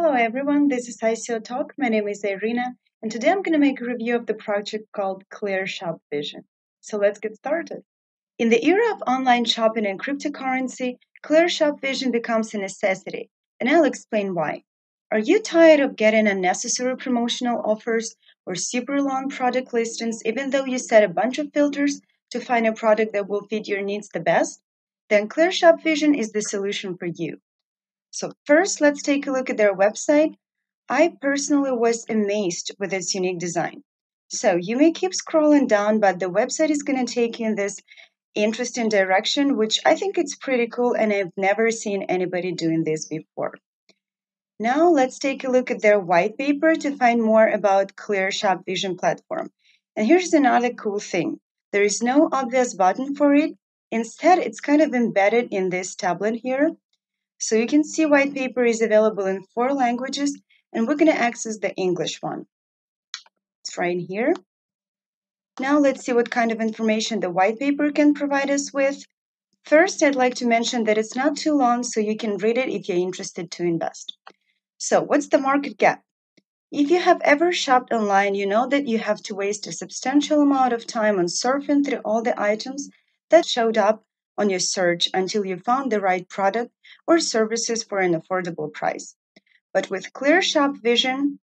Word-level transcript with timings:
Hello 0.00 0.12
everyone, 0.12 0.68
this 0.68 0.86
is 0.86 0.98
ICO 0.98 1.42
Talk. 1.42 1.74
My 1.76 1.88
name 1.88 2.06
is 2.06 2.22
Irina, 2.22 2.76
and 3.02 3.10
today 3.10 3.30
I'm 3.32 3.42
going 3.42 3.54
to 3.54 3.58
make 3.58 3.80
a 3.80 3.84
review 3.84 4.14
of 4.14 4.26
the 4.26 4.34
project 4.34 4.92
called 4.92 5.28
Clear 5.28 5.66
Shop 5.66 6.00
Vision. 6.08 6.44
So 6.80 6.98
let's 6.98 7.18
get 7.18 7.34
started. 7.34 7.82
In 8.38 8.48
the 8.48 8.64
era 8.64 8.94
of 8.94 9.02
online 9.08 9.44
shopping 9.44 9.84
and 9.86 9.98
cryptocurrency, 9.98 10.98
Clear 11.22 11.48
Shop 11.48 11.80
Vision 11.80 12.12
becomes 12.12 12.54
a 12.54 12.58
necessity, 12.58 13.28
and 13.58 13.68
I'll 13.68 13.82
explain 13.82 14.36
why. 14.36 14.62
Are 15.10 15.18
you 15.18 15.42
tired 15.42 15.80
of 15.80 15.96
getting 15.96 16.28
unnecessary 16.28 16.96
promotional 16.96 17.60
offers 17.64 18.14
or 18.46 18.54
super 18.54 19.02
long 19.02 19.28
product 19.28 19.74
listings 19.74 20.22
even 20.24 20.50
though 20.50 20.64
you 20.64 20.78
set 20.78 21.02
a 21.02 21.08
bunch 21.08 21.38
of 21.38 21.52
filters 21.52 22.00
to 22.30 22.38
find 22.38 22.68
a 22.68 22.72
product 22.72 23.14
that 23.14 23.28
will 23.28 23.48
fit 23.48 23.66
your 23.66 23.82
needs 23.82 24.08
the 24.10 24.20
best? 24.20 24.62
Then 25.10 25.26
Clear 25.26 25.50
Shop 25.50 25.82
Vision 25.82 26.14
is 26.14 26.30
the 26.30 26.42
solution 26.42 26.96
for 26.96 27.06
you. 27.06 27.40
So 28.10 28.32
first, 28.46 28.80
let's 28.80 29.02
take 29.02 29.26
a 29.26 29.30
look 29.30 29.50
at 29.50 29.56
their 29.56 29.74
website. 29.74 30.34
I 30.88 31.12
personally 31.20 31.72
was 31.72 32.06
amazed 32.08 32.74
with 32.78 32.92
its 32.92 33.14
unique 33.14 33.38
design. 33.38 33.82
So 34.28 34.56
you 34.56 34.76
may 34.76 34.92
keep 34.92 35.12
scrolling 35.12 35.68
down, 35.68 36.00
but 36.00 36.18
the 36.18 36.30
website 36.30 36.70
is 36.70 36.82
going 36.82 37.04
to 37.04 37.12
take 37.12 37.38
you 37.38 37.46
in 37.46 37.54
this 37.54 37.80
interesting 38.34 38.88
direction, 38.88 39.56
which 39.56 39.80
I 39.84 39.94
think 39.94 40.16
it's 40.16 40.36
pretty 40.36 40.66
cool, 40.66 40.94
and 40.94 41.12
I've 41.12 41.32
never 41.36 41.70
seen 41.70 42.02
anybody 42.04 42.52
doing 42.52 42.84
this 42.84 43.06
before. 43.06 43.54
Now 44.60 44.90
let's 44.90 45.18
take 45.18 45.44
a 45.44 45.50
look 45.50 45.70
at 45.70 45.82
their 45.82 46.00
white 46.00 46.36
paper 46.36 46.74
to 46.74 46.96
find 46.96 47.22
more 47.22 47.46
about 47.46 47.96
Clear 47.96 48.30
Shop 48.30 48.64
Vision 48.66 48.96
platform. 48.96 49.50
And 49.96 50.06
here's 50.06 50.32
another 50.32 50.72
cool 50.72 50.98
thing. 50.98 51.40
There 51.72 51.84
is 51.84 52.02
no 52.02 52.28
obvious 52.32 52.74
button 52.74 53.14
for 53.14 53.34
it. 53.34 53.52
Instead, 53.90 54.38
it's 54.38 54.60
kind 54.60 54.82
of 54.82 54.94
embedded 54.94 55.48
in 55.52 55.70
this 55.70 55.94
tablet 55.94 56.36
here. 56.36 56.72
So 57.38 57.54
you 57.54 57.66
can 57.66 57.84
see 57.84 58.04
white 58.04 58.34
paper 58.34 58.64
is 58.64 58.82
available 58.82 59.26
in 59.26 59.44
four 59.54 59.72
languages 59.72 60.38
and 60.72 60.86
we're 60.86 60.96
going 60.96 61.10
to 61.10 61.18
access 61.18 61.58
the 61.58 61.74
English 61.74 62.20
one. 62.20 62.46
It's 63.62 63.78
right 63.78 63.98
here. 63.98 64.34
Now 65.60 65.78
let's 65.78 66.04
see 66.04 66.12
what 66.12 66.30
kind 66.30 66.52
of 66.52 66.60
information 66.60 67.20
the 67.20 67.30
white 67.30 67.58
paper 67.58 67.90
can 67.92 68.14
provide 68.14 68.50
us 68.50 68.72
with. 68.72 69.04
First, 69.64 70.02
I'd 70.02 70.14
like 70.14 70.34
to 70.36 70.46
mention 70.46 70.84
that 70.84 70.98
it's 70.98 71.16
not 71.16 71.36
too 71.36 71.52
long 71.54 71.82
so 71.82 72.00
you 72.00 72.16
can 72.16 72.38
read 72.38 72.58
it 72.58 72.68
if 72.68 72.88
you're 72.88 72.98
interested 72.98 73.50
to 73.52 73.64
invest. 73.64 74.16
So 74.78 75.02
what's 75.02 75.28
the 75.28 75.38
market 75.38 75.76
gap? 75.78 76.02
If 76.70 76.90
you 76.90 77.00
have 77.00 77.20
ever 77.22 77.52
shopped 77.52 77.92
online, 77.92 78.34
you 78.34 78.46
know 78.46 78.68
that 78.68 78.86
you 78.86 78.98
have 78.98 79.22
to 79.22 79.34
waste 79.34 79.66
a 79.66 79.72
substantial 79.72 80.42
amount 80.42 80.72
of 80.72 80.86
time 80.86 81.18
on 81.18 81.26
surfing 81.26 81.84
through 81.84 82.00
all 82.04 82.22
the 82.22 82.40
items 82.40 82.90
that 83.30 83.46
showed 83.46 83.78
up 83.78 84.04
on 84.36 84.50
your 84.50 84.60
search 84.60 85.08
until 85.12 85.44
you 85.44 85.56
found 85.56 85.90
the 85.90 86.00
right 86.00 86.28
product 86.28 86.72
or 87.08 87.18
services 87.18 87.82
for 87.82 87.98
an 87.98 88.14
affordable 88.14 88.72
price. 88.72 89.16
But 89.72 89.90
with 89.90 90.12
Clear 90.12 90.40
Shop 90.40 90.76
Vision, 90.76 91.40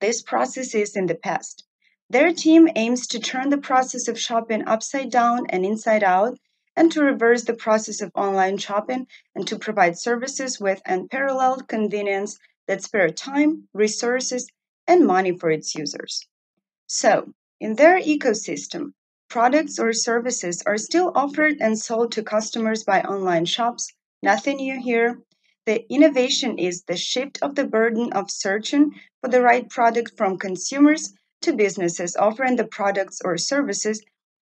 this 0.00 0.22
process 0.22 0.74
is 0.74 0.96
in 0.96 1.04
the 1.04 1.14
past. 1.14 1.64
Their 2.08 2.32
team 2.32 2.68
aims 2.74 3.06
to 3.08 3.18
turn 3.18 3.50
the 3.50 3.58
process 3.58 4.08
of 4.08 4.18
shopping 4.18 4.66
upside 4.66 5.10
down 5.10 5.46
and 5.50 5.66
inside 5.66 6.02
out 6.02 6.38
and 6.74 6.90
to 6.92 7.02
reverse 7.02 7.44
the 7.44 7.54
process 7.54 8.00
of 8.00 8.10
online 8.14 8.56
shopping 8.56 9.06
and 9.34 9.46
to 9.48 9.58
provide 9.58 9.98
services 9.98 10.58
with 10.58 10.80
unparalleled 10.86 11.68
convenience 11.68 12.38
that 12.68 12.82
spare 12.82 13.10
time, 13.10 13.68
resources, 13.74 14.48
and 14.86 15.06
money 15.06 15.36
for 15.36 15.50
its 15.50 15.74
users. 15.74 16.26
So, 16.86 17.34
in 17.60 17.74
their 17.74 18.00
ecosystem, 18.00 18.94
Products 19.34 19.80
or 19.80 19.92
services 19.92 20.62
are 20.64 20.78
still 20.78 21.10
offered 21.16 21.56
and 21.60 21.76
sold 21.76 22.12
to 22.12 22.22
customers 22.22 22.84
by 22.84 23.02
online 23.02 23.46
shops. 23.46 23.92
Nothing 24.24 24.56
new 24.56 24.80
here. 24.80 25.20
The 25.66 25.84
innovation 25.92 26.58
is 26.58 26.84
the 26.84 26.96
shift 26.96 27.40
of 27.42 27.56
the 27.56 27.66
burden 27.66 28.10
of 28.14 28.30
searching 28.30 28.92
for 29.20 29.28
the 29.28 29.42
right 29.42 29.68
product 29.68 30.16
from 30.16 30.38
consumers 30.38 31.12
to 31.42 31.52
businesses 31.52 32.16
offering 32.16 32.56
the 32.56 32.66
products 32.66 33.20
or 33.22 33.36
services 33.36 34.02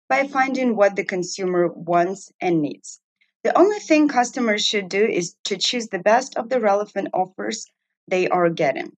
by 0.09 0.27
finding 0.27 0.75
what 0.75 0.97
the 0.97 1.05
consumer 1.05 1.69
wants 1.69 2.29
and 2.41 2.61
needs. 2.61 2.99
The 3.45 3.57
only 3.57 3.79
thing 3.79 4.09
customers 4.09 4.65
should 4.65 4.89
do 4.89 5.05
is 5.05 5.37
to 5.45 5.55
choose 5.55 5.87
the 5.87 5.99
best 5.99 6.35
of 6.35 6.49
the 6.49 6.59
relevant 6.59 7.07
offers 7.13 7.65
they 8.05 8.27
are 8.27 8.49
getting. 8.49 8.91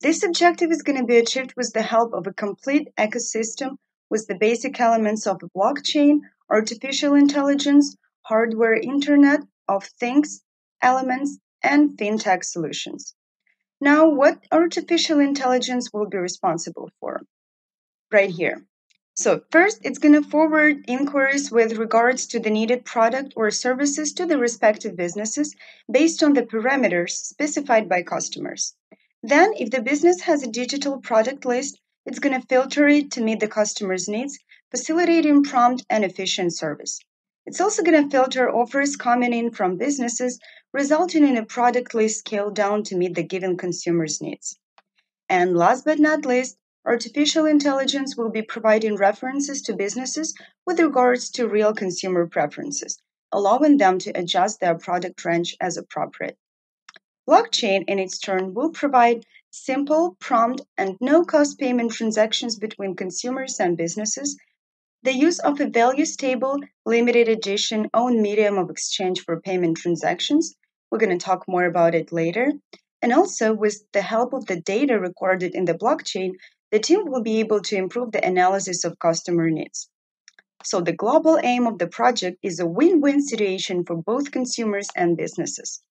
This 0.00 0.22
objective 0.22 0.70
is 0.70 0.82
going 0.82 1.00
to 1.00 1.04
be 1.04 1.16
achieved 1.16 1.54
with 1.56 1.72
the 1.72 1.82
help 1.82 2.14
of 2.14 2.28
a 2.28 2.32
complete 2.32 2.86
ecosystem 2.96 3.78
with 4.10 4.28
the 4.28 4.36
basic 4.36 4.78
elements 4.78 5.26
of 5.26 5.40
blockchain, 5.56 6.20
artificial 6.48 7.14
intelligence, 7.14 7.96
hardware 8.22 8.76
Internet 8.76 9.40
of 9.68 9.84
Things 10.00 10.42
elements, 10.84 11.38
and 11.62 11.96
fintech 11.96 12.44
solutions. 12.44 13.14
Now, 13.80 14.06
what 14.06 14.44
artificial 14.52 15.18
intelligence 15.18 15.90
will 15.92 16.06
be 16.06 16.18
responsible 16.18 16.90
for? 17.00 17.22
Right 18.12 18.30
here. 18.30 18.66
So, 19.16 19.42
first, 19.50 19.78
it's 19.82 19.98
going 19.98 20.14
to 20.14 20.28
forward 20.28 20.84
inquiries 20.88 21.50
with 21.50 21.78
regards 21.78 22.26
to 22.28 22.40
the 22.40 22.50
needed 22.50 22.84
product 22.84 23.32
or 23.36 23.50
services 23.50 24.12
to 24.14 24.26
the 24.26 24.38
respective 24.38 24.94
businesses 24.96 25.54
based 25.90 26.22
on 26.22 26.34
the 26.34 26.42
parameters 26.42 27.12
specified 27.12 27.88
by 27.88 28.02
customers. 28.02 28.74
Then, 29.22 29.54
if 29.56 29.70
the 29.70 29.80
business 29.80 30.20
has 30.22 30.42
a 30.42 30.50
digital 30.62 30.98
product 31.00 31.46
list, 31.46 31.80
it's 32.04 32.18
going 32.18 32.38
to 32.38 32.46
filter 32.46 32.86
it 32.88 33.12
to 33.12 33.22
meet 33.22 33.40
the 33.40 33.48
customer's 33.48 34.06
needs, 34.08 34.38
facilitating 34.70 35.44
prompt 35.44 35.86
and 35.88 36.04
efficient 36.04 36.54
service. 36.54 37.00
It's 37.46 37.60
also 37.60 37.82
going 37.82 38.02
to 38.02 38.10
filter 38.10 38.50
offers 38.50 38.96
coming 38.96 39.34
in 39.34 39.50
from 39.50 39.76
businesses, 39.76 40.40
resulting 40.72 41.28
in 41.28 41.36
a 41.36 41.44
product 41.44 41.94
list 41.94 42.20
scaled 42.20 42.54
down 42.54 42.84
to 42.84 42.96
meet 42.96 43.14
the 43.14 43.22
given 43.22 43.56
consumer's 43.58 44.22
needs. 44.22 44.58
And 45.28 45.56
last 45.56 45.84
but 45.84 45.98
not 45.98 46.24
least, 46.24 46.56
artificial 46.86 47.44
intelligence 47.44 48.16
will 48.16 48.30
be 48.30 48.42
providing 48.42 48.96
references 48.96 49.60
to 49.62 49.76
businesses 49.76 50.34
with 50.66 50.80
regards 50.80 51.30
to 51.30 51.48
real 51.48 51.74
consumer 51.74 52.26
preferences, 52.26 52.98
allowing 53.30 53.76
them 53.76 53.98
to 53.98 54.18
adjust 54.18 54.60
their 54.60 54.76
product 54.76 55.24
range 55.24 55.56
as 55.60 55.76
appropriate. 55.76 56.38
Blockchain, 57.28 57.84
in 57.88 57.98
its 57.98 58.18
turn, 58.18 58.54
will 58.54 58.70
provide 58.70 59.24
simple, 59.50 60.16
prompt, 60.18 60.62
and 60.76 60.96
no 61.00 61.24
cost 61.24 61.58
payment 61.58 61.92
transactions 61.92 62.58
between 62.58 62.96
consumers 62.96 63.60
and 63.60 63.76
businesses, 63.76 64.36
the 65.04 65.12
use 65.12 65.38
of 65.40 65.60
a 65.60 65.68
values 65.68 66.16
table, 66.16 66.58
limited 66.86 67.28
edition, 67.28 67.90
own 67.92 68.22
medium 68.22 68.56
of 68.56 68.70
exchange 68.70 69.20
for 69.20 69.38
payment 69.38 69.76
transactions. 69.76 70.54
We're 70.90 70.98
going 70.98 71.16
to 71.18 71.22
talk 71.22 71.44
more 71.46 71.66
about 71.66 71.94
it 71.94 72.10
later. 72.10 72.52
And 73.02 73.12
also, 73.12 73.52
with 73.52 73.84
the 73.92 74.00
help 74.00 74.32
of 74.32 74.46
the 74.46 74.62
data 74.62 74.98
recorded 74.98 75.54
in 75.54 75.66
the 75.66 75.74
blockchain, 75.74 76.32
the 76.72 76.78
team 76.78 77.02
will 77.04 77.22
be 77.22 77.38
able 77.40 77.60
to 77.60 77.76
improve 77.76 78.12
the 78.12 78.26
analysis 78.26 78.82
of 78.82 78.98
customer 78.98 79.50
needs. 79.50 79.90
So, 80.64 80.80
the 80.80 80.94
global 80.94 81.38
aim 81.42 81.66
of 81.66 81.76
the 81.78 81.86
project 81.86 82.38
is 82.42 82.58
a 82.58 82.66
win 82.66 83.02
win 83.02 83.20
situation 83.20 83.84
for 83.84 83.96
both 83.96 84.32
consumers 84.32 84.88
and 84.96 85.18
businesses. 85.18 85.82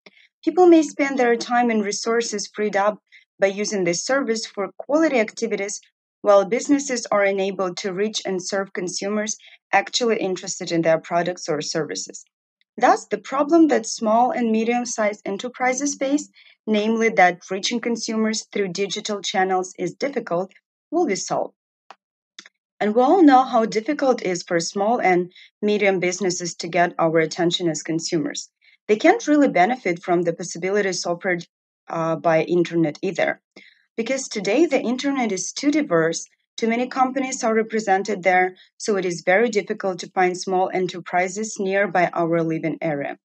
People 0.44 0.66
may 0.66 0.82
spend 0.82 1.20
their 1.20 1.36
time 1.36 1.70
and 1.70 1.86
resources 1.86 2.50
freed 2.52 2.76
up 2.76 2.98
by 3.40 3.48
using 3.48 3.84
this 3.84 4.04
service 4.04 4.48
for 4.48 4.72
quality 4.80 5.20
activities 5.20 5.80
while 6.24 6.46
businesses 6.46 7.06
are 7.12 7.26
enabled 7.26 7.76
to 7.76 7.92
reach 7.92 8.22
and 8.26 8.42
serve 8.42 8.72
consumers 8.72 9.36
actually 9.74 10.18
interested 10.18 10.72
in 10.72 10.82
their 10.82 10.98
products 10.98 11.50
or 11.50 11.62
services. 11.62 12.24
Thus, 12.78 13.06
the 13.06 13.18
problem 13.18 13.68
that 13.68 13.86
small 13.86 14.32
and 14.32 14.50
medium 14.50 14.86
sized 14.86 15.22
enterprises 15.26 15.96
face, 15.96 16.30
namely 16.66 17.10
that 17.10 17.52
reaching 17.52 17.82
consumers 17.82 18.48
through 18.54 18.70
digital 18.70 19.22
channels 19.22 19.74
is 19.78 19.96
difficult, 19.96 20.54
will 20.90 21.06
be 21.06 21.16
solved. 21.16 21.56
And 22.80 22.96
we 22.96 23.02
all 23.02 23.22
know 23.22 23.44
how 23.44 23.66
difficult 23.66 24.22
it 24.22 24.28
is 24.28 24.44
for 24.44 24.62
small 24.62 25.02
and 25.02 25.30
medium 25.62 26.00
businesses 26.00 26.56
to 26.56 26.70
get 26.70 26.96
our 26.98 27.20
attention 27.20 27.68
as 27.68 27.84
consumers. 27.84 28.50
They 28.88 28.96
can't 28.96 29.28
really 29.28 29.50
benefit 29.50 30.02
from 30.02 30.22
the 30.22 30.34
possibilities 30.34 31.06
offered 31.06 31.46
uh, 31.90 32.16
by 32.16 32.44
internet 32.44 32.98
either. 33.02 33.42
Because 33.96 34.28
today 34.28 34.66
the 34.66 34.82
internet 34.82 35.32
is 35.32 35.52
too 35.52 35.70
diverse, 35.70 36.28
too 36.58 36.68
many 36.68 36.88
companies 36.88 37.44
are 37.44 37.54
represented 37.54 38.24
there, 38.24 38.56
so 38.78 38.96
it 38.98 39.06
is 39.06 39.22
very 39.22 39.50
difficult 39.50 40.00
to 40.00 40.12
find 40.12 40.38
small 40.38 40.70
enterprises 40.74 41.58
nearby 41.60 42.10
our 42.14 42.42
living 42.42 42.78
area. 42.82 43.18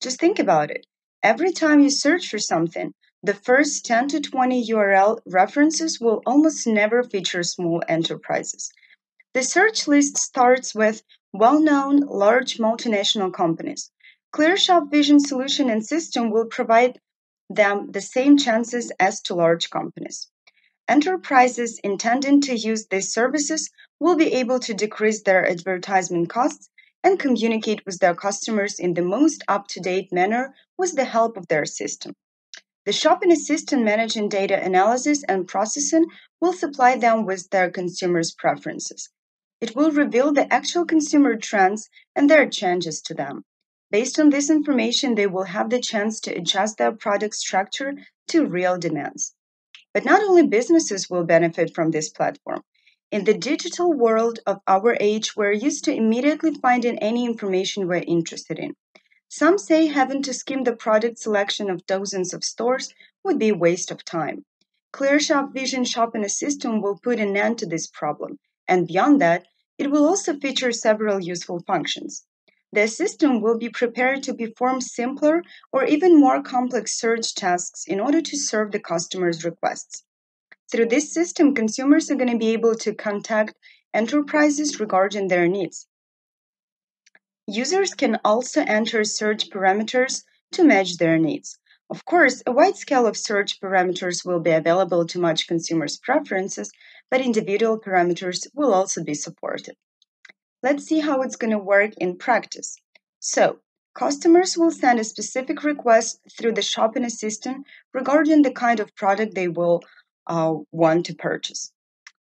Just 0.00 0.20
think 0.20 0.38
about 0.38 0.70
it. 0.70 0.86
Every 1.22 1.52
time 1.52 1.80
you 1.80 1.90
search 1.90 2.28
for 2.28 2.38
something, 2.38 2.94
the 3.22 3.34
first 3.34 3.86
10 3.86 4.08
to 4.08 4.20
20 4.20 4.66
URL 4.68 5.20
references 5.26 5.98
will 6.00 6.22
almost 6.26 6.66
never 6.66 7.02
feature 7.02 7.42
small 7.42 7.82
enterprises. 7.88 8.70
The 9.32 9.42
search 9.42 9.88
list 9.88 10.16
starts 10.18 10.74
with 10.74 11.02
well 11.32 11.58
known 11.58 12.00
large 12.00 12.58
multinational 12.58 13.32
companies. 13.32 13.90
ClearShop 14.34 14.90
Vision 14.90 15.20
solution 15.20 15.70
and 15.70 15.84
system 15.84 16.30
will 16.30 16.46
provide 16.46 17.00
them 17.50 17.90
the 17.92 18.00
same 18.00 18.36
chances 18.36 18.90
as 18.98 19.20
to 19.22 19.34
large 19.34 19.70
companies. 19.70 20.28
Enterprises 20.88 21.80
intending 21.82 22.40
to 22.42 22.54
use 22.54 22.86
these 22.86 23.12
services 23.12 23.70
will 24.00 24.16
be 24.16 24.34
able 24.34 24.60
to 24.60 24.74
decrease 24.74 25.22
their 25.22 25.48
advertisement 25.48 26.28
costs 26.28 26.68
and 27.02 27.18
communicate 27.18 27.84
with 27.86 27.98
their 28.00 28.14
customers 28.14 28.78
in 28.78 28.94
the 28.94 29.02
most 29.02 29.42
up 29.48 29.66
to 29.68 29.80
date 29.80 30.12
manner 30.12 30.54
with 30.76 30.96
the 30.96 31.04
help 31.04 31.36
of 31.36 31.48
their 31.48 31.64
system. 31.64 32.14
The 32.86 32.92
shopping 32.92 33.32
assistant 33.32 33.82
managing 33.82 34.28
data 34.28 34.62
analysis 34.62 35.22
and 35.26 35.48
processing 35.48 36.04
will 36.40 36.52
supply 36.52 36.96
them 36.96 37.24
with 37.24 37.48
their 37.48 37.70
consumers' 37.70 38.32
preferences. 38.32 39.08
It 39.60 39.74
will 39.74 39.90
reveal 39.90 40.32
the 40.32 40.52
actual 40.52 40.84
consumer 40.84 41.36
trends 41.36 41.88
and 42.14 42.28
their 42.28 42.46
changes 42.46 43.00
to 43.02 43.14
them. 43.14 43.44
Based 43.94 44.18
on 44.18 44.30
this 44.30 44.50
information, 44.50 45.14
they 45.14 45.28
will 45.28 45.44
have 45.44 45.70
the 45.70 45.78
chance 45.78 46.18
to 46.22 46.34
adjust 46.34 46.78
their 46.78 46.90
product 46.90 47.36
structure 47.36 47.94
to 48.26 48.44
real 48.44 48.76
demands. 48.76 49.36
But 49.92 50.04
not 50.04 50.20
only 50.20 50.48
businesses 50.48 51.08
will 51.08 51.22
benefit 51.22 51.72
from 51.72 51.92
this 51.92 52.08
platform. 52.08 52.64
In 53.12 53.22
the 53.22 53.38
digital 53.38 53.92
world 53.92 54.40
of 54.48 54.60
our 54.66 54.96
age, 54.98 55.36
we're 55.36 55.52
used 55.52 55.84
to 55.84 55.94
immediately 55.94 56.56
finding 56.56 56.98
any 56.98 57.24
information 57.24 57.86
we're 57.86 58.02
interested 58.04 58.58
in. 58.58 58.74
Some 59.28 59.58
say 59.58 59.86
having 59.86 60.22
to 60.22 60.34
skim 60.34 60.64
the 60.64 60.74
product 60.74 61.20
selection 61.20 61.70
of 61.70 61.86
dozens 61.86 62.34
of 62.34 62.42
stores 62.42 62.92
would 63.22 63.38
be 63.38 63.50
a 63.50 63.54
waste 63.54 63.92
of 63.92 64.04
time. 64.04 64.44
ClearShop 64.92 65.52
Vision 65.52 65.84
Shopping 65.84 66.24
Assistant 66.24 66.82
will 66.82 66.98
put 66.98 67.20
an 67.20 67.36
end 67.36 67.58
to 67.58 67.66
this 67.66 67.86
problem, 67.86 68.40
and 68.66 68.88
beyond 68.88 69.20
that, 69.20 69.46
it 69.78 69.92
will 69.92 70.04
also 70.04 70.36
feature 70.36 70.72
several 70.72 71.22
useful 71.22 71.60
functions. 71.60 72.26
The 72.74 72.88
system 72.88 73.40
will 73.40 73.56
be 73.56 73.68
prepared 73.68 74.24
to 74.24 74.34
perform 74.34 74.80
simpler 74.80 75.44
or 75.70 75.84
even 75.84 76.18
more 76.18 76.42
complex 76.42 76.98
search 76.98 77.32
tasks 77.36 77.84
in 77.86 78.00
order 78.00 78.20
to 78.20 78.36
serve 78.36 78.72
the 78.72 78.80
customer's 78.80 79.44
requests. 79.44 80.02
Through 80.72 80.86
this 80.86 81.12
system, 81.12 81.54
consumers 81.54 82.10
are 82.10 82.16
going 82.16 82.32
to 82.32 82.36
be 82.36 82.48
able 82.48 82.74
to 82.74 82.92
contact 82.92 83.54
enterprises 83.94 84.80
regarding 84.80 85.28
their 85.28 85.46
needs. 85.46 85.86
Users 87.46 87.94
can 87.94 88.18
also 88.24 88.64
enter 88.66 89.04
search 89.04 89.50
parameters 89.50 90.24
to 90.50 90.64
match 90.64 90.96
their 90.96 91.16
needs. 91.16 91.56
Of 91.88 92.04
course, 92.04 92.42
a 92.44 92.50
wide 92.50 92.76
scale 92.76 93.06
of 93.06 93.16
search 93.16 93.60
parameters 93.60 94.26
will 94.26 94.40
be 94.40 94.50
available 94.50 95.06
to 95.06 95.20
match 95.20 95.46
consumers' 95.46 95.96
preferences, 95.96 96.72
but 97.08 97.20
individual 97.20 97.78
parameters 97.78 98.48
will 98.52 98.74
also 98.74 99.04
be 99.04 99.14
supported. 99.14 99.76
Let's 100.64 100.86
see 100.86 101.00
how 101.00 101.20
it's 101.20 101.36
going 101.36 101.50
to 101.50 101.58
work 101.58 101.92
in 101.98 102.16
practice. 102.16 102.78
So, 103.20 103.58
customers 103.94 104.56
will 104.56 104.70
send 104.70 104.98
a 104.98 105.04
specific 105.04 105.62
request 105.62 106.20
through 106.38 106.52
the 106.52 106.62
shopping 106.62 107.04
assistant 107.04 107.66
regarding 107.92 108.40
the 108.40 108.50
kind 108.50 108.80
of 108.80 108.96
product 108.96 109.34
they 109.34 109.48
will 109.48 109.82
uh, 110.26 110.54
want 110.72 111.04
to 111.04 111.14
purchase. 111.14 111.70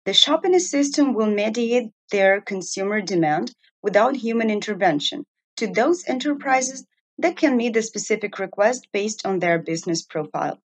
The 0.03 0.11
shopping 0.13 0.53
assistant 0.53 1.15
will 1.15 1.31
mediate 1.31 1.91
their 2.11 2.41
consumer 2.41 2.99
demand 2.99 3.55
without 3.81 4.17
human 4.17 4.49
intervention 4.49 5.25
to 5.55 5.67
those 5.67 6.03
enterprises 6.05 6.85
that 7.19 7.37
can 7.37 7.55
meet 7.55 7.75
the 7.75 7.81
specific 7.81 8.39
request 8.39 8.89
based 8.91 9.25
on 9.25 9.39
their 9.39 9.57
business 9.57 10.01
profile. 10.01 10.59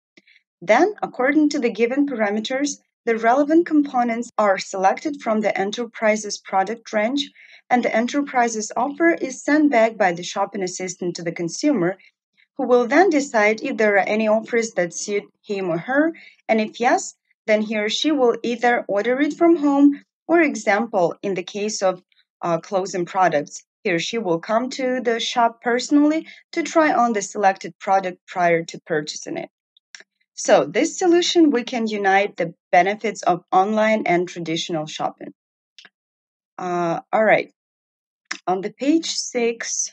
Then, 0.63 0.95
according 1.03 1.49
to 1.49 1.59
the 1.59 1.69
given 1.69 2.07
parameters, 2.07 2.79
the 3.07 3.17
relevant 3.17 3.65
components 3.65 4.33
are 4.37 4.57
selected 4.57 5.21
from 5.21 5.39
the 5.39 5.57
enterprise's 5.57 6.37
product 6.37 6.91
range, 6.91 7.31
and 7.69 7.81
the 7.81 7.95
enterprise's 7.95 8.69
offer 8.75 9.11
is 9.13 9.41
sent 9.41 9.71
back 9.71 9.95
by 9.95 10.11
the 10.11 10.21
shopping 10.21 10.61
assistant 10.61 11.15
to 11.15 11.23
the 11.23 11.31
consumer, 11.31 11.97
who 12.57 12.67
will 12.67 12.85
then 12.85 13.09
decide 13.09 13.63
if 13.63 13.77
there 13.77 13.95
are 13.95 14.09
any 14.15 14.27
offers 14.27 14.73
that 14.73 14.93
suit 14.93 15.23
him 15.41 15.69
or 15.69 15.77
her, 15.77 16.11
and 16.49 16.59
if 16.59 16.81
yes, 16.81 17.15
then 17.45 17.61
he 17.61 17.77
or 17.77 17.87
she 17.87 18.11
will 18.11 18.35
either 18.43 18.83
order 18.89 19.21
it 19.21 19.33
from 19.33 19.55
home, 19.55 20.03
or 20.27 20.41
example, 20.41 21.15
in 21.21 21.33
the 21.33 21.43
case 21.43 21.81
of 21.81 22.03
uh, 22.41 22.59
clothing 22.59 23.05
products. 23.05 23.63
He 23.85 23.91
or 23.91 23.99
she 23.99 24.17
will 24.17 24.39
come 24.39 24.69
to 24.71 24.99
the 24.99 25.21
shop 25.21 25.61
personally 25.61 26.27
to 26.51 26.61
try 26.61 26.91
on 26.91 27.13
the 27.13 27.21
selected 27.21 27.79
product 27.79 28.17
prior 28.27 28.65
to 28.65 28.81
purchasing 28.81 29.37
it. 29.37 29.49
So, 30.39 30.65
this 30.65 30.99
solution, 30.99 31.49
we 31.49 31.63
can 31.63 31.87
unite 31.87 32.37
the 32.37 32.53
benefits 32.71 33.23
of 33.23 33.43
online 33.51 34.03
and 34.05 34.29
traditional 34.29 34.85
shopping. 34.85 35.33
Uh, 36.59 36.99
all 37.11 37.23
right. 37.23 37.51
On 38.45 38.61
the 38.61 38.71
page 38.71 39.09
six, 39.09 39.91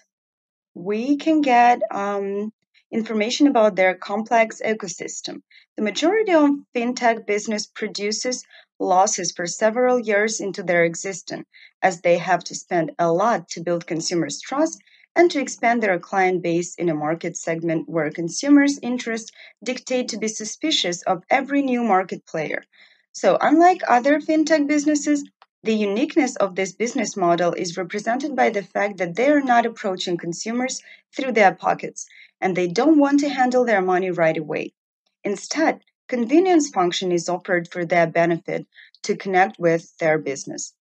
we 0.74 1.16
can 1.16 1.40
get 1.40 1.80
um, 1.90 2.52
information 2.92 3.46
about 3.46 3.74
their 3.74 3.94
complex 3.94 4.60
ecosystem. 4.62 5.40
The 5.76 5.82
majority 5.82 6.32
of 6.34 6.50
fintech 6.74 7.26
business 7.26 7.66
produces 7.66 8.44
losses 8.78 9.32
for 9.32 9.46
several 9.46 9.98
years 9.98 10.40
into 10.40 10.62
their 10.62 10.84
existence, 10.84 11.46
as 11.80 12.02
they 12.02 12.18
have 12.18 12.44
to 12.44 12.54
spend 12.54 12.92
a 12.98 13.10
lot 13.10 13.48
to 13.50 13.62
build 13.62 13.86
consumers' 13.86 14.42
trust 14.42 14.78
and 15.16 15.30
to 15.30 15.40
expand 15.40 15.82
their 15.82 15.98
client 15.98 16.42
base 16.42 16.74
in 16.74 16.88
a 16.88 16.94
market 16.94 17.36
segment 17.36 17.88
where 17.88 18.10
consumers' 18.10 18.78
interests 18.82 19.30
dictate 19.62 20.08
to 20.08 20.18
be 20.18 20.28
suspicious 20.28 21.02
of 21.02 21.22
every 21.30 21.62
new 21.62 21.84
market 21.84 22.26
player. 22.26 22.64
So, 23.12 23.38
unlike 23.40 23.82
other 23.86 24.20
fintech 24.20 24.66
businesses, 24.66 25.24
the 25.62 25.74
uniqueness 25.74 26.36
of 26.36 26.56
this 26.56 26.72
business 26.72 27.16
model 27.16 27.52
is 27.52 27.76
represented 27.76 28.36
by 28.36 28.50
the 28.50 28.62
fact 28.62 28.98
that 28.98 29.14
they 29.14 29.30
are 29.30 29.40
not 29.40 29.64
approaching 29.64 30.18
consumers 30.18 30.82
through 31.16 31.32
their 31.32 31.54
pockets 31.54 32.06
and 32.40 32.54
they 32.54 32.66
don't 32.66 32.98
want 32.98 33.20
to 33.20 33.28
handle 33.28 33.64
their 33.64 33.80
money 33.80 34.10
right 34.10 34.36
away. 34.36 34.74
Instead, 35.22 35.80
convenience 36.08 36.68
function 36.68 37.12
is 37.12 37.28
offered 37.28 37.66
for 37.70 37.86
their 37.86 38.06
benefit 38.06 38.66
to 39.04 39.16
connect 39.16 39.58
with 39.58 39.96
their 39.98 40.18
business. 40.18 40.74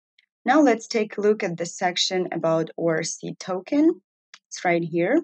Now 0.44 0.60
let's 0.60 0.88
take 0.88 1.16
a 1.16 1.20
look 1.20 1.44
at 1.44 1.56
the 1.56 1.66
section 1.66 2.28
about 2.32 2.70
ORC 2.76 3.38
token. 3.38 4.00
It's 4.52 4.66
right 4.66 4.84
here. 4.84 5.22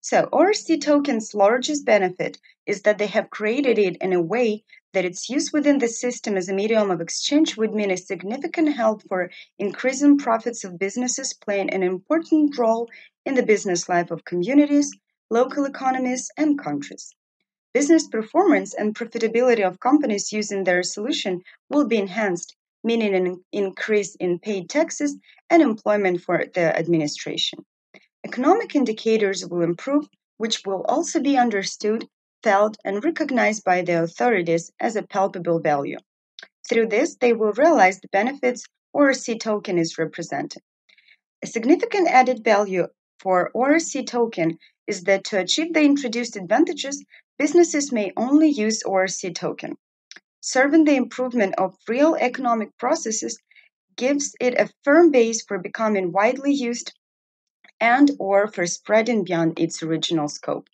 So 0.00 0.28
ORC 0.32 0.80
token's 0.80 1.32
largest 1.32 1.86
benefit 1.86 2.40
is 2.66 2.82
that 2.82 2.98
they 2.98 3.06
have 3.06 3.30
created 3.30 3.78
it 3.78 3.96
in 3.98 4.12
a 4.12 4.20
way 4.20 4.64
that 4.94 5.04
its 5.04 5.30
use 5.30 5.52
within 5.52 5.78
the 5.78 5.86
system 5.86 6.36
as 6.36 6.48
a 6.48 6.52
medium 6.52 6.90
of 6.90 7.00
exchange 7.00 7.56
would 7.56 7.72
mean 7.72 7.92
a 7.92 7.96
significant 7.96 8.74
help 8.74 9.06
for 9.06 9.30
increasing 9.60 10.18
profits 10.18 10.64
of 10.64 10.76
businesses 10.76 11.34
playing 11.34 11.70
an 11.70 11.84
important 11.84 12.58
role 12.58 12.90
in 13.24 13.36
the 13.36 13.44
business 13.44 13.88
life 13.88 14.10
of 14.10 14.24
communities, 14.24 14.90
local 15.30 15.66
economies, 15.66 16.28
and 16.36 16.58
countries. 16.58 17.14
Business 17.74 18.08
performance 18.08 18.74
and 18.74 18.92
profitability 18.92 19.64
of 19.64 19.78
companies 19.78 20.32
using 20.32 20.64
their 20.64 20.82
solution 20.82 21.42
will 21.70 21.86
be 21.86 21.98
enhanced, 21.98 22.56
meaning 22.82 23.14
an 23.14 23.44
increase 23.52 24.16
in 24.16 24.40
paid 24.40 24.68
taxes 24.68 25.16
and 25.48 25.62
employment 25.62 26.22
for 26.22 26.44
the 26.54 26.76
administration. 26.76 27.64
Economic 28.24 28.74
indicators 28.74 29.46
will 29.46 29.60
improve, 29.60 30.08
which 30.38 30.62
will 30.64 30.82
also 30.88 31.20
be 31.20 31.36
understood, 31.36 32.08
felt, 32.42 32.78
and 32.82 33.04
recognized 33.04 33.62
by 33.64 33.82
the 33.82 34.02
authorities 34.02 34.72
as 34.80 34.96
a 34.96 35.02
palpable 35.02 35.60
value. 35.60 35.98
Through 36.66 36.88
this, 36.88 37.16
they 37.16 37.34
will 37.34 37.52
realize 37.52 38.00
the 38.00 38.08
benefits 38.08 38.64
ORC 38.94 39.38
token 39.38 39.76
is 39.76 39.98
representing. 39.98 40.62
A 41.42 41.46
significant 41.46 42.08
added 42.08 42.42
value 42.42 42.86
for 43.18 43.50
ORC 43.52 44.06
token 44.06 44.58
is 44.86 45.04
that 45.04 45.24
to 45.24 45.38
achieve 45.40 45.74
the 45.74 45.82
introduced 45.82 46.34
advantages, 46.34 47.04
businesses 47.38 47.92
may 47.92 48.10
only 48.16 48.48
use 48.48 48.82
ORC 48.84 49.34
token. 49.34 49.76
Serving 50.40 50.84
the 50.84 50.96
improvement 50.96 51.54
of 51.58 51.76
real 51.86 52.14
economic 52.14 52.70
processes 52.78 53.38
gives 53.96 54.34
it 54.40 54.54
a 54.54 54.70
firm 54.82 55.10
base 55.10 55.44
for 55.44 55.58
becoming 55.58 56.10
widely 56.10 56.54
used 56.54 56.94
and 57.80 58.10
or 58.18 58.46
for 58.46 58.66
spreading 58.66 59.24
beyond 59.24 59.58
its 59.58 59.82
original 59.82 60.28
scope. 60.28 60.68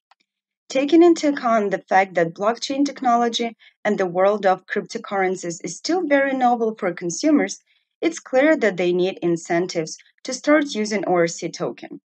Taking 0.68 1.02
into 1.02 1.28
account 1.28 1.72
the 1.72 1.78
fact 1.88 2.14
that 2.14 2.34
blockchain 2.34 2.84
technology 2.84 3.56
and 3.84 3.98
the 3.98 4.06
world 4.06 4.46
of 4.46 4.66
cryptocurrencies 4.66 5.60
is 5.64 5.76
still 5.76 6.06
very 6.06 6.32
novel 6.32 6.76
for 6.78 6.92
consumers, 6.92 7.60
it's 8.00 8.20
clear 8.20 8.56
that 8.56 8.76
they 8.76 8.92
need 8.92 9.18
incentives 9.20 9.98
to 10.22 10.32
start 10.32 10.74
using 10.74 11.04
ORC 11.06 11.52
token. 11.52 12.00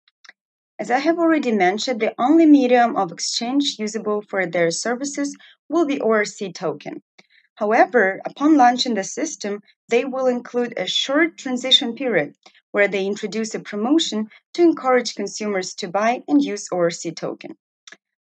As 0.80 0.90
I 0.90 1.00
have 1.00 1.20
already 1.20 1.52
mentioned, 1.52 2.00
the 2.00 2.16
only 2.18 2.46
medium 2.46 2.96
of 2.96 3.12
exchange 3.12 3.76
usable 3.78 4.22
for 4.22 4.46
their 4.46 4.72
services 4.72 5.36
will 5.70 5.86
be 5.86 6.00
ORC 6.00 6.54
token. 6.54 7.04
However, 7.56 8.22
upon 8.26 8.58
launching 8.58 8.96
the 8.96 9.04
system, 9.04 9.62
they 9.90 10.06
will 10.06 10.26
include 10.26 10.74
a 10.78 10.88
short 10.88 11.38
transition 11.38 11.96
period 11.96 12.36
where 12.74 12.88
they 12.88 13.06
introduce 13.06 13.56
a 13.56 13.60
promotion 13.60 14.30
to 14.54 14.64
encourage 14.64 15.16
consumers 15.16 15.76
to 15.76 15.88
buy 15.88 16.22
and 16.28 16.44
use 16.44 16.68
ORC 16.72 17.16
token. 17.16 17.56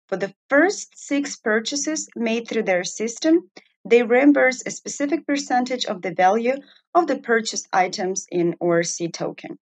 For 0.09 0.17
the 0.17 0.35
first 0.49 0.99
six 0.99 1.37
purchases 1.37 2.09
made 2.17 2.49
through 2.49 2.65
their 2.65 2.83
system, 2.83 3.49
they 3.85 4.03
reimburse 4.03 4.63
a 4.67 4.73
specific 4.73 5.25
percentage 5.25 5.87
of 5.87 6.03
the 6.03 6.13
value 6.13 6.57
of 6.95 7.07
the 7.07 7.19
purchased 7.19 7.69
items 7.73 8.27
in 8.31 8.57
ORC 8.59 9.13
token. 9.13 9.57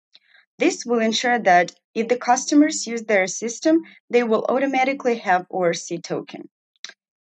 This 0.57 0.85
will 0.85 0.99
ensure 0.99 1.37
that 1.37 1.73
if 1.93 2.07
the 2.07 2.17
customers 2.17 2.87
use 2.87 3.03
their 3.03 3.27
system, 3.27 3.81
they 4.09 4.23
will 4.23 4.45
automatically 4.47 5.17
have 5.17 5.45
ORC 5.49 6.01
token. 6.01 6.47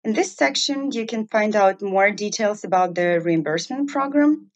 In 0.04 0.14
this 0.14 0.34
section, 0.34 0.92
you 0.92 1.08
can 1.08 1.28
find 1.28 1.56
out 1.56 1.82
more 1.82 2.12
details 2.12 2.64
about 2.64 2.94
the 2.94 3.20
reimbursement 3.20 3.90
program. 3.90 4.52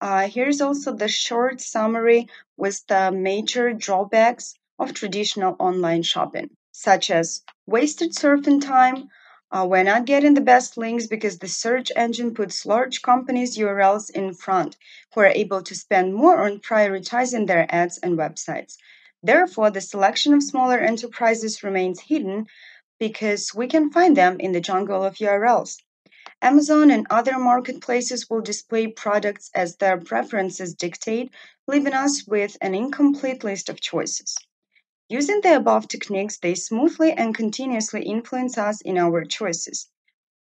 Uh, 0.00 0.28
here's 0.28 0.60
also 0.60 0.92
the 0.92 1.08
short 1.08 1.60
summary 1.60 2.28
with 2.56 2.86
the 2.86 3.10
major 3.10 3.72
drawbacks 3.72 4.54
of 4.78 4.94
traditional 4.94 5.56
online 5.58 6.02
shopping, 6.02 6.50
such 6.72 7.10
as 7.10 7.42
wasted 7.66 8.12
surfing 8.12 8.60
time, 8.60 9.08
Uh, 9.52 9.66
we're 9.68 9.82
not 9.82 10.04
getting 10.04 10.34
the 10.34 10.40
best 10.40 10.76
links 10.76 11.06
because 11.08 11.38
the 11.38 11.48
search 11.48 11.90
engine 11.96 12.32
puts 12.34 12.64
large 12.64 13.02
companies' 13.02 13.58
URLs 13.58 14.08
in 14.10 14.32
front, 14.32 14.76
who 15.12 15.20
are 15.22 15.26
able 15.26 15.60
to 15.62 15.74
spend 15.74 16.14
more 16.14 16.42
on 16.44 16.60
prioritizing 16.60 17.46
their 17.46 17.66
ads 17.68 17.98
and 17.98 18.16
websites. 18.16 18.76
Therefore, 19.22 19.70
the 19.70 19.80
selection 19.80 20.34
of 20.34 20.42
smaller 20.42 20.78
enterprises 20.78 21.64
remains 21.64 22.00
hidden 22.00 22.46
because 23.00 23.52
we 23.54 23.66
can 23.66 23.90
find 23.90 24.16
them 24.16 24.38
in 24.38 24.52
the 24.52 24.60
jungle 24.60 25.02
of 25.04 25.16
URLs. 25.20 25.78
Amazon 26.42 26.90
and 26.90 27.06
other 27.10 27.38
marketplaces 27.38 28.30
will 28.30 28.40
display 28.40 28.86
products 28.86 29.50
as 29.54 29.76
their 29.76 29.98
preferences 29.98 30.74
dictate, 30.74 31.30
leaving 31.66 31.92
us 31.92 32.26
with 32.26 32.56
an 32.62 32.74
incomplete 32.74 33.44
list 33.44 33.68
of 33.68 33.80
choices. 33.80 34.34
Using 35.10 35.42
the 35.42 35.56
above 35.56 35.86
techniques, 35.86 36.38
they 36.38 36.54
smoothly 36.54 37.12
and 37.12 37.34
continuously 37.34 38.04
influence 38.04 38.56
us 38.56 38.80
in 38.80 38.96
our 38.96 39.24
choices. 39.24 39.88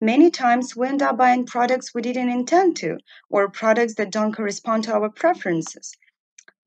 Many 0.02 0.30
times 0.30 0.76
we 0.76 0.88
end 0.88 1.02
up 1.02 1.16
buying 1.16 1.46
products 1.46 1.94
we 1.94 2.02
didn't 2.02 2.30
intend 2.30 2.76
to, 2.78 2.98
or 3.30 3.50
products 3.50 3.96
that 3.96 4.12
don't 4.12 4.36
correspond 4.36 4.84
to 4.84 4.94
our 4.94 5.10
preferences. 5.10 5.96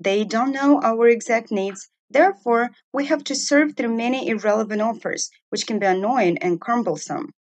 They 0.00 0.24
don't 0.24 0.52
know 0.52 0.80
our 0.82 1.08
exact 1.08 1.50
needs, 1.50 1.90
therefore, 2.08 2.70
we 2.92 3.04
have 3.06 3.22
to 3.24 3.34
surf 3.34 3.76
through 3.76 3.94
many 3.94 4.28
irrelevant 4.28 4.80
offers, 4.80 5.30
which 5.50 5.66
can 5.66 5.78
be 5.78 5.86
annoying 5.86 6.38
and 6.38 6.58
cumbersome. 6.58 7.34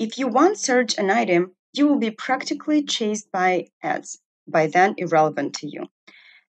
If 0.00 0.16
you 0.16 0.28
once 0.28 0.62
search 0.62 0.96
an 0.96 1.10
item, 1.10 1.54
you 1.74 1.86
will 1.86 1.98
be 1.98 2.10
practically 2.10 2.82
chased 2.82 3.30
by 3.30 3.66
ads, 3.82 4.18
by 4.48 4.66
then 4.66 4.94
irrelevant 4.96 5.56
to 5.56 5.66
you. 5.66 5.88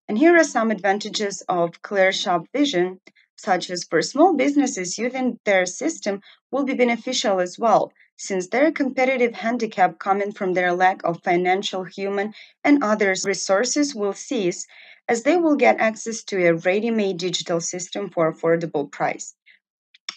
And 0.07 0.17
here 0.17 0.37
are 0.37 0.45
some 0.45 0.71
advantages 0.71 1.43
of 1.49 1.81
Clear 1.81 2.13
Shop 2.13 2.45
Vision, 2.53 3.01
such 3.35 3.69
as 3.69 3.83
for 3.83 4.01
small 4.01 4.37
businesses 4.37 4.97
using 4.97 5.37
their 5.43 5.65
system 5.65 6.21
will 6.49 6.63
be 6.63 6.75
beneficial 6.75 7.41
as 7.41 7.59
well, 7.59 7.91
since 8.15 8.47
their 8.47 8.71
competitive 8.71 9.35
handicap 9.35 9.99
coming 9.99 10.31
from 10.31 10.53
their 10.53 10.71
lack 10.71 11.03
of 11.03 11.21
financial, 11.21 11.83
human, 11.83 12.33
and 12.63 12.81
other 12.81 13.13
resources 13.25 13.93
will 13.93 14.13
cease 14.13 14.65
as 15.09 15.23
they 15.23 15.35
will 15.35 15.57
get 15.57 15.77
access 15.81 16.23
to 16.23 16.47
a 16.47 16.55
ready-made 16.55 17.17
digital 17.17 17.59
system 17.59 18.09
for 18.11 18.31
affordable 18.31 18.89
price. 18.89 19.35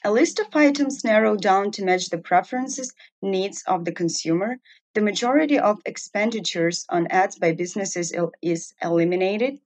A 0.04 0.12
list 0.12 0.38
of 0.38 0.54
items 0.54 1.02
narrowed 1.02 1.42
down 1.42 1.70
to 1.72 1.84
match 1.84 2.10
the 2.10 2.18
preferences, 2.18 2.92
needs 3.22 3.64
of 3.66 3.84
the 3.84 3.92
consumer. 3.92 4.58
The 4.94 5.00
majority 5.00 5.58
of 5.58 5.80
expenditures 5.84 6.86
on 6.90 7.06
ads 7.08 7.38
by 7.38 7.52
businesses 7.52 8.12
is 8.42 8.74
eliminated 8.82 9.60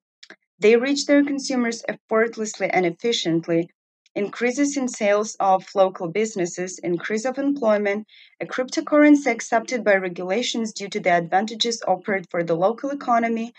they 0.61 0.77
reach 0.77 1.07
their 1.07 1.25
consumers 1.25 1.85
effortlessly 1.89 2.69
and 2.71 2.85
efficiently. 2.85 3.71
Increases 4.15 4.77
in 4.77 4.89
sales 4.89 5.37
of 5.39 5.73
local 5.75 6.09
businesses, 6.09 6.81
increase 6.81 7.25
of 7.25 7.39
employment, 7.39 8.09
a 8.41 8.47
cryptocurrency 8.47 9.27
accepted 9.27 9.85
by 9.85 9.95
regulations 9.95 10.73
due 10.73 10.89
to 10.89 10.99
the 10.99 11.13
advantages 11.13 11.81
offered 11.87 12.29
for 12.29 12.43
the 12.43 12.57
local 12.57 12.91
economy. 12.91 13.55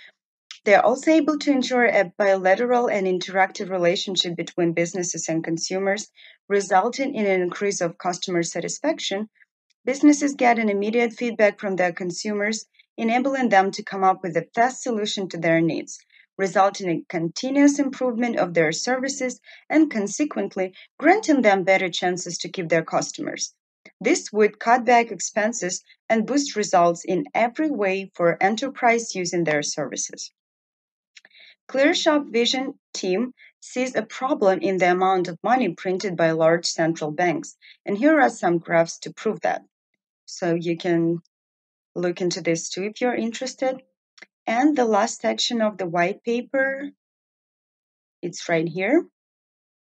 They 0.66 0.76
are 0.76 0.84
also 0.84 1.12
able 1.12 1.40
to 1.40 1.52
ensure 1.52 1.86
a 1.86 2.12
bilateral 2.18 2.90
and 2.90 3.08
interactive 3.08 3.70
relationship 3.70 4.36
between 4.36 4.74
businesses 4.74 5.30
and 5.30 5.44
consumers, 5.44 6.10
resulting 6.48 7.16
in 7.16 7.26
an 7.26 7.42
increase 7.42 7.82
of 7.82 7.98
customer 7.98 8.44
satisfaction. 8.44 9.30
Businesses 9.86 10.34
get 10.34 10.60
an 10.60 10.70
immediate 10.70 11.14
feedback 11.14 11.60
from 11.60 11.76
their 11.76 11.94
consumers, 11.94 12.66
enabling 12.98 13.50
them 13.50 13.72
to 13.72 13.84
come 13.84 14.04
up 14.04 14.22
with 14.22 14.36
a 14.36 14.48
fast 14.54 14.84
solution 14.84 15.30
to 15.30 15.38
their 15.38 15.62
needs 15.62 15.98
resulting 16.40 16.90
in 16.90 17.06
continuous 17.10 17.80
improvement 17.80 18.38
of 18.38 18.54
their 18.54 18.72
services 18.72 19.42
and 19.70 19.92
consequently 19.92 20.74
granting 20.98 21.42
them 21.42 21.66
better 21.66 21.90
chances 21.90 22.38
to 22.38 22.48
keep 22.48 22.70
their 22.70 22.84
customers. 22.84 23.54
This 24.00 24.32
would 24.32 24.58
cut 24.58 24.86
back 24.86 25.12
expenses 25.12 25.84
and 26.08 26.26
boost 26.26 26.56
results 26.56 27.04
in 27.04 27.26
every 27.36 27.70
way 27.70 28.10
for 28.16 28.42
enterprise 28.42 29.14
using 29.14 29.44
their 29.44 29.62
services. 29.62 30.32
ClearShop 31.70 32.32
Vision 32.32 32.80
team 32.96 33.32
sees 33.60 33.96
a 33.96 34.02
problem 34.02 34.60
in 34.60 34.78
the 34.78 34.90
amount 34.92 35.28
of 35.28 35.38
money 35.44 35.70
printed 35.76 36.18
by 36.18 36.32
large 36.32 36.66
central 36.66 37.12
banks, 37.12 37.58
and 37.86 37.96
here 37.96 38.20
are 38.20 38.30
some 38.30 38.58
graphs 38.58 38.98
to 38.98 39.14
prove 39.14 39.40
that. 39.42 39.62
So 40.26 40.56
you 40.56 40.78
can 40.78 41.22
look 41.94 42.22
into 42.22 42.42
this 42.42 42.70
too 42.70 42.86
if 42.86 43.02
you're 43.02 43.14
interested. 43.14 43.84
And 44.48 44.76
the 44.76 44.86
last 44.86 45.22
section 45.22 45.62
of 45.62 45.78
the 45.78 45.86
white 45.86 46.24
paper, 46.24 46.90
it's 48.24 48.50
right 48.50 48.68
here. 48.68 49.06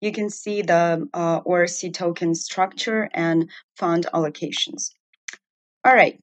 You 0.02 0.12
can 0.12 0.30
see 0.30 0.62
the 0.62 1.10
uh, 1.16 1.42
ORC 1.44 1.94
token 1.94 2.36
structure 2.36 3.10
and 3.12 3.50
fund 3.76 4.06
allocations. 4.14 4.92
All 5.84 5.96
right, 5.96 6.20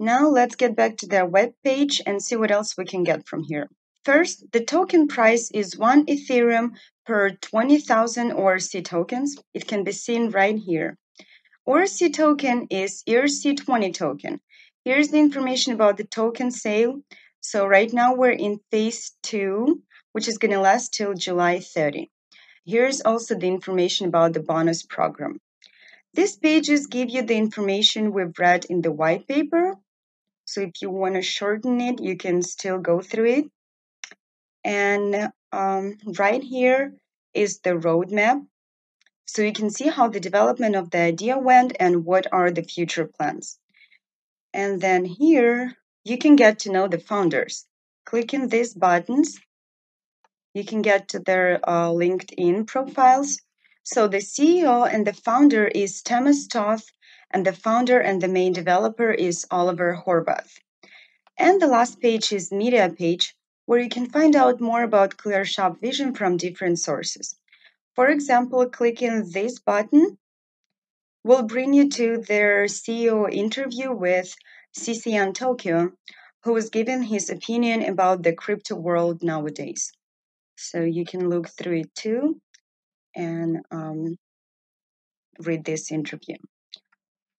now 0.00 0.28
let's 0.28 0.56
get 0.56 0.74
back 0.74 0.96
to 0.98 1.06
their 1.06 1.26
web 1.26 1.52
page 1.62 2.02
and 2.04 2.20
see 2.20 2.34
what 2.34 2.50
else 2.50 2.76
we 2.76 2.84
can 2.84 3.04
get 3.04 3.28
from 3.28 3.44
here. 3.44 3.70
First, 4.04 4.50
the 4.50 4.64
token 4.64 5.06
price 5.06 5.48
is 5.52 5.78
1 5.78 6.06
Ethereum 6.06 6.76
per 7.06 7.30
20,000 7.30 8.32
ORC 8.32 8.82
tokens. 8.82 9.36
It 9.54 9.68
can 9.68 9.84
be 9.84 9.92
seen 9.92 10.30
right 10.30 10.56
here. 10.58 10.98
ORC 11.66 12.12
token 12.12 12.66
is 12.68 13.04
ERC20 13.08 13.94
token. 13.94 14.40
Here's 14.84 15.10
the 15.10 15.20
information 15.20 15.72
about 15.72 15.98
the 15.98 16.04
token 16.04 16.50
sale. 16.50 17.00
So 17.40 17.64
right 17.64 17.92
now 17.92 18.16
we're 18.16 18.32
in 18.32 18.58
phase 18.72 19.12
two, 19.22 19.82
which 20.10 20.26
is 20.26 20.38
going 20.38 20.50
to 20.50 20.58
last 20.58 20.92
till 20.92 21.14
July 21.14 21.60
30. 21.60 22.10
Here's 22.64 23.02
also 23.02 23.36
the 23.36 23.46
information 23.46 24.08
about 24.08 24.32
the 24.32 24.40
bonus 24.40 24.82
program. 24.82 25.40
These 26.14 26.38
pages 26.38 26.88
give 26.88 27.08
you 27.08 27.22
the 27.22 27.36
information 27.36 28.12
we've 28.12 28.36
read 28.36 28.64
in 28.64 28.80
the 28.80 28.90
white 28.90 29.28
paper. 29.28 29.76
So 30.44 30.62
if 30.62 30.82
you 30.82 30.90
want 30.90 31.14
to 31.14 31.22
shorten 31.22 31.80
it, 31.80 32.00
you 32.00 32.16
can 32.16 32.42
still 32.42 32.78
go 32.78 33.00
through 33.00 33.26
it. 33.26 33.44
And 34.64 35.32
um, 35.52 35.98
right 36.18 36.42
here 36.42 36.94
is 37.34 37.60
the 37.60 37.70
roadmap. 37.70 38.46
So 39.26 39.42
you 39.42 39.52
can 39.52 39.70
see 39.70 39.88
how 39.88 40.08
the 40.08 40.20
development 40.20 40.76
of 40.76 40.90
the 40.90 40.98
idea 40.98 41.38
went 41.38 41.76
and 41.80 42.04
what 42.04 42.26
are 42.32 42.50
the 42.50 42.62
future 42.62 43.06
plans. 43.06 43.58
And 44.52 44.80
then 44.80 45.04
here 45.04 45.76
you 46.04 46.18
can 46.18 46.36
get 46.36 46.58
to 46.60 46.72
know 46.72 46.88
the 46.88 46.98
founders. 46.98 47.66
Clicking 48.04 48.48
these 48.48 48.74
buttons, 48.74 49.38
you 50.54 50.64
can 50.64 50.82
get 50.82 51.08
to 51.08 51.18
their 51.18 51.60
uh, 51.66 51.88
LinkedIn 51.88 52.66
profiles. 52.66 53.40
So 53.84 54.06
the 54.06 54.18
CEO 54.18 54.86
and 54.92 55.06
the 55.06 55.12
founder 55.12 55.66
is 55.66 56.02
Thomas 56.02 56.46
Toth, 56.46 56.84
and 57.30 57.46
the 57.46 57.52
founder 57.52 57.98
and 57.98 58.20
the 58.20 58.28
main 58.28 58.52
developer 58.52 59.10
is 59.10 59.46
Oliver 59.50 60.02
Horvath. 60.04 60.58
And 61.38 61.60
the 61.60 61.66
last 61.66 62.00
page 62.00 62.32
is 62.32 62.52
media 62.52 62.90
page, 62.90 63.34
where 63.72 63.80
you 63.80 63.88
can 63.88 64.10
find 64.10 64.36
out 64.36 64.60
more 64.60 64.82
about 64.82 65.16
ClearShop 65.16 65.80
Vision 65.80 66.12
from 66.14 66.36
different 66.36 66.78
sources. 66.78 67.36
For 67.96 68.08
example, 68.08 68.68
clicking 68.68 69.30
this 69.30 69.60
button 69.60 70.18
will 71.24 71.44
bring 71.44 71.72
you 71.72 71.88
to 71.88 72.18
their 72.18 72.66
CEO 72.66 73.32
interview 73.32 73.90
with 73.90 74.36
CCN 74.78 75.32
Tokyo, 75.32 75.90
who 76.44 76.52
was 76.52 76.68
given 76.68 77.02
his 77.02 77.30
opinion 77.30 77.82
about 77.84 78.22
the 78.22 78.34
crypto 78.34 78.74
world 78.74 79.22
nowadays. 79.22 79.90
So 80.58 80.82
you 80.82 81.06
can 81.06 81.30
look 81.30 81.48
through 81.48 81.78
it 81.84 81.94
too 81.94 82.42
and 83.16 83.60
um, 83.70 84.18
read 85.38 85.64
this 85.64 85.90
interview. 85.90 86.36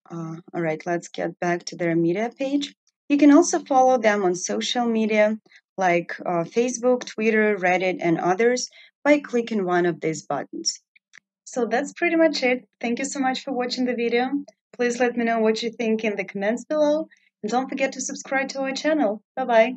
Uh, 0.09 0.37
all 0.51 0.61
right, 0.61 0.81
let's 0.87 1.09
get 1.09 1.39
back 1.39 1.65
to 1.65 1.75
their 1.75 1.95
media 1.95 2.31
page. 2.35 2.73
You 3.07 3.17
can 3.19 3.31
also 3.31 3.59
follow 3.59 3.99
them 3.99 4.23
on 4.23 4.33
social 4.33 4.87
media 4.87 5.37
like 5.77 6.13
uh, 6.25 6.43
Facebook, 6.43 7.05
Twitter, 7.05 7.55
Reddit, 7.57 7.97
and 7.99 8.19
others 8.19 8.69
by 9.03 9.19
clicking 9.19 9.65
one 9.65 9.85
of 9.85 9.99
these 10.01 10.23
buttons. 10.23 10.79
So 11.45 11.65
that's 11.65 11.93
pretty 11.93 12.15
much 12.15 12.43
it. 12.43 12.67
Thank 12.79 12.99
you 12.99 13.05
so 13.05 13.19
much 13.19 13.43
for 13.43 13.51
watching 13.51 13.85
the 13.85 13.95
video. 13.95 14.29
Please 14.75 14.99
let 14.99 15.15
me 15.15 15.25
know 15.25 15.39
what 15.39 15.61
you 15.61 15.69
think 15.71 16.03
in 16.03 16.15
the 16.15 16.23
comments 16.23 16.65
below 16.65 17.07
and 17.43 17.51
don't 17.51 17.69
forget 17.69 17.91
to 17.93 18.01
subscribe 18.01 18.49
to 18.49 18.61
our 18.61 18.73
channel. 18.73 19.21
Bye 19.35 19.45
bye. 19.45 19.71